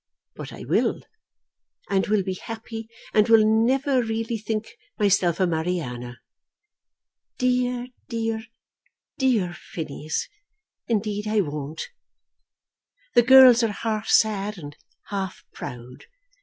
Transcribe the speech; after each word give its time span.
But 0.33 0.51
I 0.51 0.63
will, 0.63 1.03
and 1.87 2.07
will 2.07 2.23
be 2.23 2.33
happy, 2.33 2.89
and 3.13 3.29
will 3.29 3.45
never 3.45 4.01
really 4.01 4.35
think 4.39 4.75
myself 4.97 5.39
a 5.39 5.45
Mariana. 5.45 6.17
Dear, 7.37 7.85
dear, 8.09 8.47
dear 9.19 9.53
Phineas, 9.53 10.27
indeed 10.87 11.27
I 11.27 11.41
won't. 11.41 11.89
The 13.13 13.21
girls 13.21 13.61
are 13.61 13.67
half 13.67 14.07
sad 14.09 14.57
and 14.57 14.75
half 15.09 15.43
proud. 15.53 16.05